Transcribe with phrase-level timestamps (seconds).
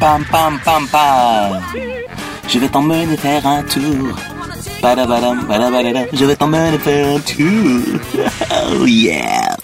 [0.00, 1.60] Pam pam pam pam.
[2.48, 4.16] Je vais t'emmener faire un tour.
[4.80, 6.06] Padabadam, padabadam.
[6.12, 8.00] Je vais t'emmener faire un tour.
[8.80, 9.59] Oh yeah.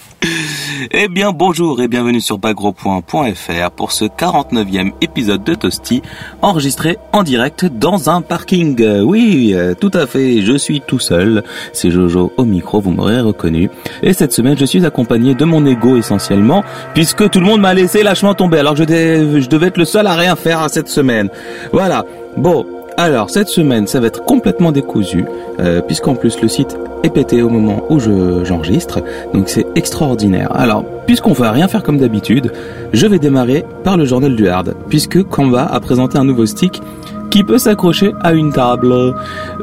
[0.91, 6.01] Eh bien bonjour et bienvenue sur bagro.fr pour ce 49e épisode de Toasty
[6.41, 8.81] enregistré en direct dans un parking.
[9.01, 11.43] Oui, euh, tout à fait, je suis tout seul.
[11.73, 13.69] C'est Jojo au micro, vous m'aurez reconnu.
[14.03, 17.73] Et cette semaine, je suis accompagné de mon ego essentiellement puisque tout le monde m'a
[17.73, 21.29] laissé lâchement tomber alors je, devais- être le seul à rien faire cette semaine.
[21.71, 22.05] Voilà.
[22.37, 22.65] Bon,
[22.97, 25.25] alors cette semaine, ça va être complètement décousu,
[25.59, 29.03] euh, puisqu'en plus le site est pété au moment où je j'enregistre,
[29.35, 30.49] donc c'est extraordinaire.
[30.55, 32.51] Alors, puisqu'on va rien faire comme d'habitude,
[32.93, 36.81] je vais démarrer par le journal du hard, puisque Canva a présenté un nouveau stick
[37.37, 39.13] qui peut s'accrocher à une table euh,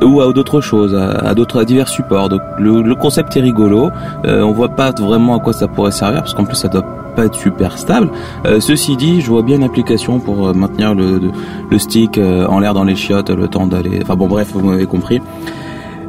[0.00, 2.28] ou à d'autres choses, à, d'autres divers supports.
[2.28, 3.90] Donc le, concept est rigolo.
[4.24, 6.84] Euh, on voit pas vraiment à quoi ça pourrait servir parce qu'en plus ça doit
[7.16, 8.10] pas être super stable.
[8.46, 11.32] Euh, ceci dit, je vois bien une application pour maintenir le,
[11.78, 13.98] stick en l'air dans les chiottes le temps d'aller.
[14.02, 15.20] Enfin bon bref, vous m'avez compris.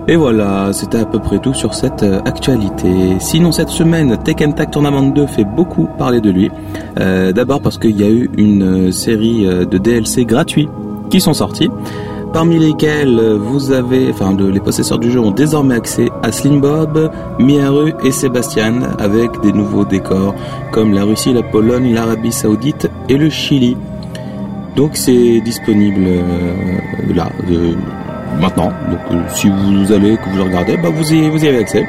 [0.07, 3.17] Et voilà, c'était à peu près tout sur cette actualité.
[3.19, 6.51] Sinon, cette semaine, Tekken Tag Tournament 2 fait beaucoup parler de lui.
[6.95, 10.69] D'abord parce qu'il y a eu une série de DLC gratuits
[11.09, 11.69] qui sont sortis,
[12.35, 16.59] parmi lesquels euh, vous avez, enfin, les possesseurs du jeu ont désormais accès à Slim
[16.59, 20.35] Bob, Miharu et Sébastien, avec des nouveaux décors
[20.71, 23.77] comme la Russie, la Pologne, l'Arabie Saoudite et le Chili.
[24.75, 27.29] Donc c'est disponible euh, là,
[28.41, 28.73] maintenant.
[28.89, 31.87] Donc euh, si vous allez, que vous regardez, bah, vous, y, vous y avez accès.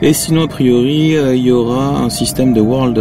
[0.00, 3.00] Et sinon, a priori, il y aura un système de World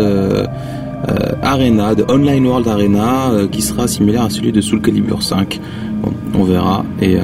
[1.42, 5.60] Arena, de Online World Arena, euh, qui sera similaire à celui de Soul Calibur 5.
[6.02, 6.84] Bon, on verra.
[7.02, 7.22] Et euh,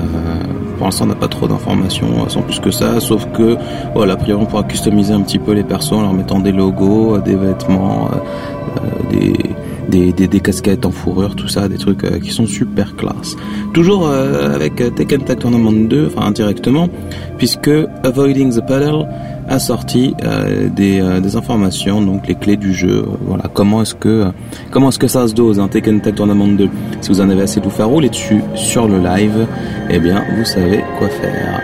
[0.78, 3.58] pour l'instant, on n'a pas trop d'informations euh, sans plus que ça, sauf que,
[3.95, 6.52] voilà, a priori, on pourra customiser un petit peu les persos en leur mettant des
[6.52, 8.17] logos, euh, des vêtements, euh,
[8.78, 9.33] euh, des,
[9.89, 13.36] des, des, des casquettes en fourrure, tout ça, des trucs euh, qui sont super classe.
[13.73, 16.89] Toujours euh, avec euh, Tekken Tag Tournament 2, enfin indirectement,
[17.38, 17.72] puisque
[18.03, 19.08] Avoiding the Paddle
[19.47, 23.05] a sorti euh, des, euh, des informations, donc les clés du jeu.
[23.25, 24.25] voilà, comment est-ce que
[24.71, 26.69] comment est-ce que ça se dose, hein, Tekken Tournament 2.
[27.02, 29.47] Si vous en avez assez de vous faire rouler dessus sur le live,
[29.89, 31.61] eh bien vous savez quoi faire.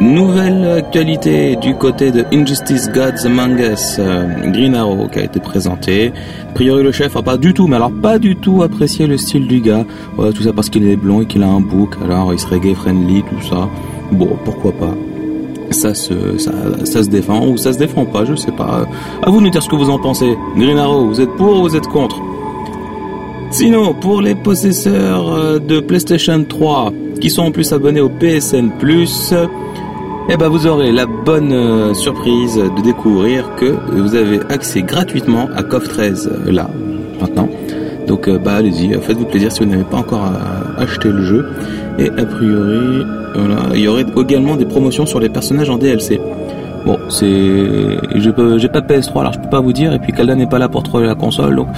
[0.00, 5.38] Nouvelle actualité du côté de Injustice Gods Among Us, euh, Green Arrow qui a été
[5.38, 6.12] présenté.
[6.50, 9.16] A priori le chef a pas du tout, mais alors pas du tout apprécié le
[9.16, 9.84] style du gars.
[10.16, 12.74] Tout ça parce qu'il est blond et qu'il a un bouc, alors il serait gay
[12.74, 13.68] friendly, tout ça.
[14.10, 14.94] Bon, pourquoi pas.
[15.74, 16.52] Ça se, ça,
[16.84, 18.86] ça se défend ou ça se défend pas, je sais pas.
[19.22, 20.36] À vous de nous dire ce que vous en pensez.
[20.56, 22.16] Green Arrow, vous êtes pour ou vous êtes contre?
[23.50, 28.72] Sinon, pour les possesseurs euh, de PlayStation 3 qui sont en plus abonnés au PSN+,
[30.28, 35.48] eh ben vous aurez la bonne euh, surprise de découvrir que vous avez accès gratuitement
[35.54, 36.70] à KOF 13 euh, là
[37.20, 37.48] maintenant.
[38.06, 41.22] Donc euh, bah allez-y, euh, faites-vous plaisir si vous n'avez pas encore euh, acheté le
[41.22, 41.46] jeu.
[41.98, 43.04] Et a priori,
[43.74, 46.20] il y aurait également des promotions sur les personnages en DLC.
[46.84, 49.92] Bon, c'est, j'ai pas de PS3, alors je peux pas vous dire.
[49.92, 51.68] Et puis Kalda n'est pas là pour trouver la console, donc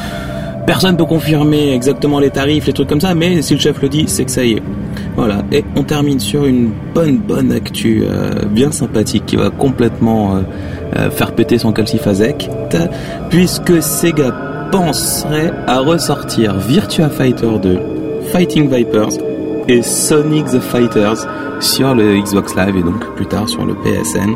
[0.66, 3.14] personne peut confirmer exactement les tarifs, les trucs comme ça.
[3.14, 4.62] Mais si le chef le dit, c'est que ça y est.
[5.16, 5.42] Voilà.
[5.52, 8.04] Et on termine sur une bonne, bonne actu,
[8.50, 10.40] bien sympathique, qui va complètement
[11.10, 12.50] faire péter son calcifazec,
[13.30, 17.78] puisque Sega penserait à ressortir Virtua Fighter 2,
[18.32, 19.18] Fighting Vipers
[19.68, 21.26] et Sonic the Fighters
[21.60, 24.34] sur le Xbox Live et donc plus tard sur le PSN.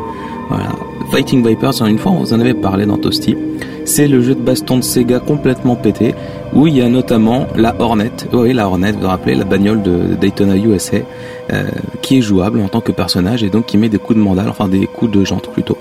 [0.49, 0.69] Voilà.
[1.11, 3.35] Fighting Vipers, une fois on vous en avait parlé dans Toasty,
[3.85, 6.15] c'est le jeu de baston de Sega complètement pété
[6.53, 9.81] où il y a notamment la Hornet, oui la Hornet, vous vous rappelez, la bagnole
[9.81, 10.97] de Daytona USA
[11.51, 11.63] euh,
[12.01, 14.49] qui est jouable en tant que personnage et donc qui met des coups de mandale,
[14.49, 15.77] enfin des coups de jante plutôt.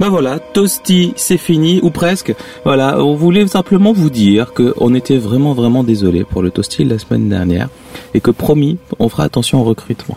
[0.00, 2.32] Ben voilà, Toasty, c'est fini, ou presque.
[2.64, 6.84] Voilà, on voulait simplement vous dire que on était vraiment vraiment désolé pour le Toasty
[6.84, 7.68] la semaine dernière
[8.14, 10.16] et que promis, on fera attention au recrutement.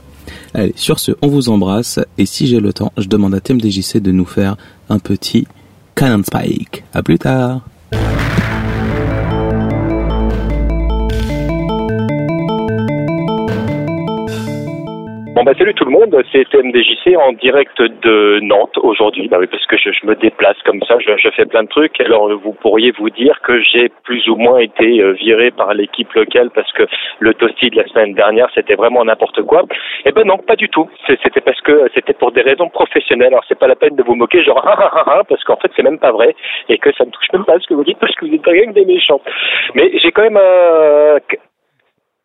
[0.53, 3.97] Allez, sur ce, on vous embrasse et si j'ai le temps, je demande à TMDJC
[3.97, 4.57] de nous faire
[4.89, 5.47] un petit
[5.95, 6.83] Cannon Spike.
[6.93, 7.61] À plus tard.
[15.37, 19.45] Bon bah salut tout le monde, c'est TMDJC en direct de Nantes aujourd'hui, bah oui
[19.45, 22.01] parce que je, je me déplace comme ça, je, je, fais plein de trucs.
[22.01, 26.11] Alors vous pourriez vous dire que j'ai plus ou moins été euh, viré par l'équipe
[26.13, 26.87] locale parce que
[27.19, 29.61] le toasty de la semaine dernière c'était vraiment n'importe quoi.
[30.05, 30.89] Eh ben non, pas du tout.
[31.05, 33.27] C'était parce que c'était pour des raisons professionnelles.
[33.27, 35.57] Alors c'est pas la peine de vous moquer genre ah, ah, ah, ah, parce qu'en
[35.57, 36.35] fait c'est même pas vrai
[36.67, 38.43] et que ça ne touche même pas ce que vous dites parce que vous êtes
[38.43, 39.21] rien que des méchants.
[39.75, 41.19] Mais j'ai quand même un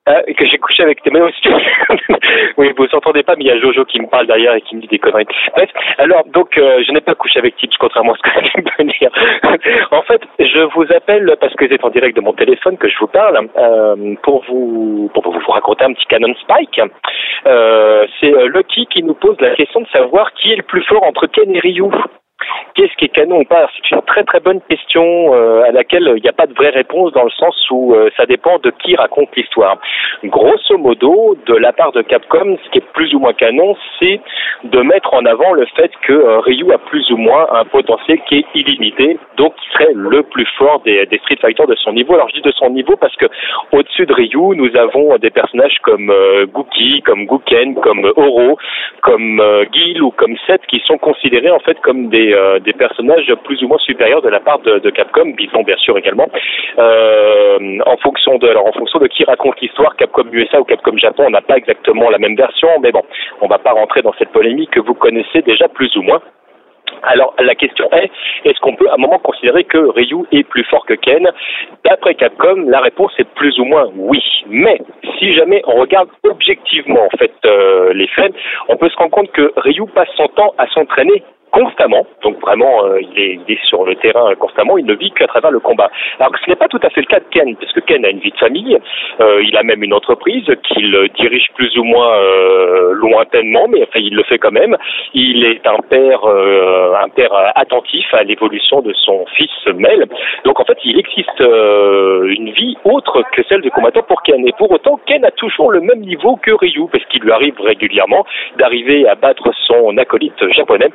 [0.09, 1.49] Euh, que j'ai couché avec tes mains aussi.
[2.57, 4.75] oui, vous entendez pas, mais il y a Jojo qui me parle derrière et qui
[4.75, 5.27] me dit des conneries.
[5.55, 8.63] Bref, alors, donc, euh, je n'ai pas couché avec Tips, contrairement à ce que tu
[8.63, 9.11] peux dire.
[9.93, 12.99] en fait, je vous appelle parce que c'est en direct de mon téléphone que je
[12.99, 16.81] vous parle, euh, pour vous pour vous raconter un petit canon Spike.
[17.47, 21.05] Euh, c'est Lucky qui nous pose la question de savoir qui est le plus fort
[21.05, 21.85] entre Ken et Ryu.
[22.75, 26.13] Qu'est-ce qui est canon ou pas C'est une très très bonne question euh, à laquelle
[26.17, 28.71] il n'y a pas de vraie réponse dans le sens où euh, ça dépend de
[28.83, 29.79] qui raconte l'histoire.
[30.25, 34.21] Grosso modo, de la part de Capcom, ce qui est plus ou moins canon, c'est
[34.65, 38.21] de mettre en avant le fait que euh, Ryu a plus ou moins un potentiel
[38.29, 42.15] qui est illimité, donc qui serait le plus fort des, Street Fighter de son niveau.
[42.15, 43.27] Alors je dis de son niveau parce que
[43.73, 46.13] au-dessus de Ryu, nous avons des personnages comme
[46.53, 48.59] Gookie, comme Guken, comme Oro,
[49.03, 49.43] comme
[49.73, 53.62] Gil ou comme Seth qui sont considérés en fait comme des euh, des, personnages plus
[53.62, 56.29] ou moins supérieurs de la part de, Capcom, Bison bien sûr également,
[56.79, 60.97] euh, en fonction de alors en fonction de qui raconte l'histoire, Capcom USA ou Capcom
[60.97, 63.03] Japon, on n'a pas exactement la même version, mais bon,
[63.41, 66.20] on va pas rentrer dans cette polémique que vous connaissez déjà plus ou moins.
[67.03, 68.11] Alors la question est,
[68.44, 71.29] est-ce qu'on peut à un moment considérer que Ryu est plus fort que Ken?
[71.85, 74.23] D'après Capcom, la réponse est plus ou moins oui.
[74.47, 74.81] Mais
[75.19, 78.35] si jamais on regarde objectivement en fait euh, les faits,
[78.69, 81.23] on peut se rendre compte que Ryu passe son temps à s'entraîner
[81.53, 82.07] constamment.
[82.23, 84.79] Donc vraiment, euh, il, est, sur le terrain constamment.
[84.79, 85.91] Il ne vit qu'à travers le combat.
[86.19, 88.09] Alors ce n'est pas tout à fait le cas de Ken, parce que Ken a
[88.09, 88.79] une vie de famille.
[89.21, 94.01] Euh, il a même une entreprise qu'il dirige plus ou moins euh, lointainement, mais enfin
[94.01, 94.77] il le fait quand même.
[95.15, 100.07] Il est un père, euh, un père attentif à l'évolution de son fils Mel.
[100.45, 104.47] Donc en fait, il existe une vie autre que celle de combattant pour Ken.
[104.47, 107.61] Et pour autant, Ken a toujours le même niveau que Ryu, parce qu'il lui arrive
[107.61, 108.25] régulièrement
[108.57, 110.91] d'arriver à battre son acolyte japonais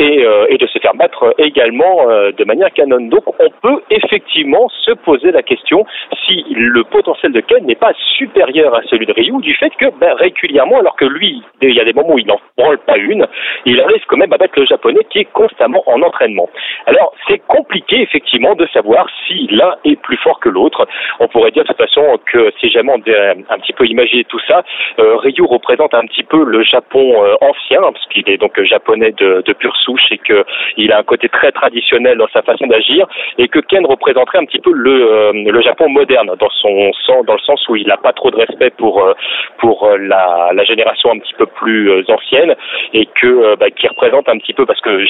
[0.00, 3.00] euh, et, de se faire battre également euh, de manière canon.
[3.00, 5.84] Donc on peut effectivement se poser la question
[6.26, 9.86] si le potentiel de Ken n'est pas supérieur à celui de Ryu du fait que
[9.98, 12.96] ben, régulièrement, alors que lui, il y a des moments où il n'en branle pas
[12.96, 13.26] une,
[13.66, 16.48] il arrive quand même à battre le japonais qui est constamment en entraînement.
[16.86, 20.86] Alors c'est compliqué effectivement de savoir si l'un est plus fort que l'autre.
[21.20, 24.24] On pourrait dire de toute façon que si jamais on devait un petit peu imaginer
[24.24, 24.62] tout ça,
[24.98, 29.42] euh, Ryu représente un petit peu le Japon ancien, parce qu'il est donc japonais de,
[29.44, 33.06] de pure souche et qu'il a un côté très traditionnel dans sa façon d'agir
[33.38, 37.24] et que Ken représenterait un petit peu le, euh, le Japon moderne dans son sens,
[37.26, 39.14] dans le sens où il n'a pas trop de respect pour euh,
[39.58, 42.54] pour euh, la, la génération un petit peu plus ancienne
[42.92, 45.04] et que bah, qui représente un petit peu parce que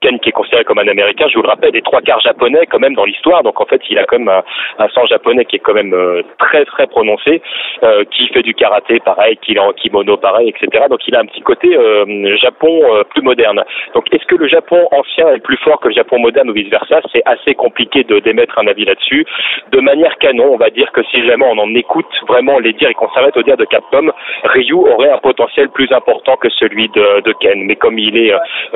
[0.00, 2.66] Ken qui est considéré comme un Américain, je vous le rappelle, des trois quarts japonais
[2.66, 3.42] quand même dans l'histoire.
[3.42, 4.42] Donc en fait, il a quand même un,
[4.78, 7.40] un sang japonais qui est quand même euh, très très prononcé,
[7.82, 10.84] euh, qui fait du karaté pareil, qui est en kimono pareil, etc.
[10.90, 13.62] Donc il a un petit côté euh, Japon plus moderne.
[13.94, 16.68] Donc est-ce que le Japon ancien est plus fort que le Japon moderne ou vice
[16.68, 19.24] versa C'est assez compliqué de d'émettre un avis là-dessus.
[19.72, 22.90] De manière canon, on va dire que si jamais on en écoute vraiment les dires
[22.90, 24.10] et qu'on s'arrête au dire de Capcom,
[24.44, 27.64] Ryu aurait un potentiel plus important que celui de Ken.
[27.64, 28.34] Mais comme il est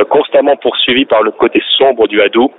[0.09, 2.51] constamment poursuivi par le côté sombre du Hadou.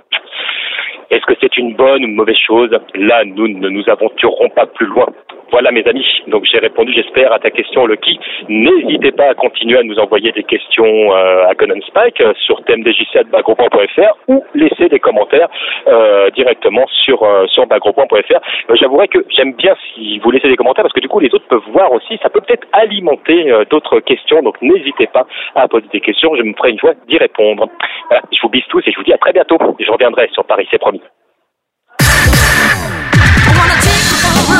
[1.12, 4.64] Est-ce que c'est une bonne ou une mauvaise chose Là, nous ne nous aventurerons pas
[4.64, 5.06] plus loin.
[5.52, 8.18] Voilà mes amis, donc j'ai répondu j'espère à ta question Lucky.
[8.48, 12.64] N'hésitez pas à continuer à nous envoyer des questions euh, à Conan Spike euh, sur
[12.64, 15.50] thèmedjc.bagropoint.fr ou laisser des commentaires
[15.88, 18.40] euh, directement sur sur bagropoint.fr.
[18.80, 21.46] J'avouerai que j'aime bien si vous laissez des commentaires parce que du coup les autres
[21.48, 26.00] peuvent voir aussi, ça peut peut-être alimenter d'autres questions, donc n'hésitez pas à poser des
[26.00, 27.68] questions, je me ferai une joie d'y répondre.
[28.10, 29.58] Je vous bise tous et je vous dis à très bientôt.
[29.78, 31.01] Je reviendrai sur Paris, c'est promis.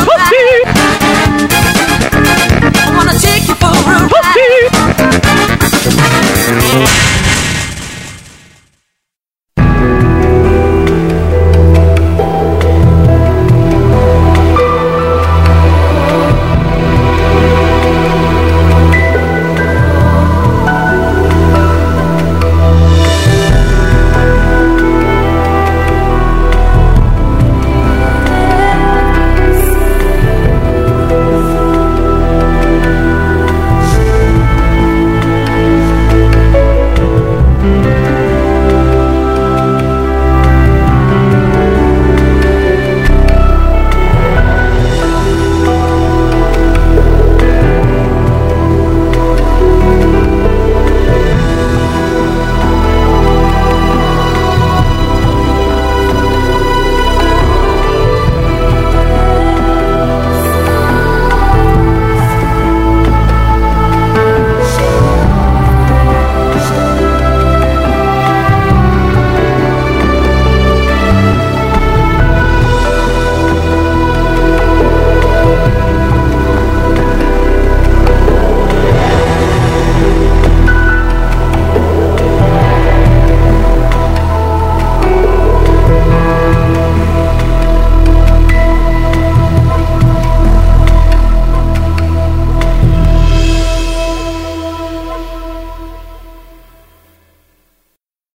[0.07, 1.62] Whoopsie!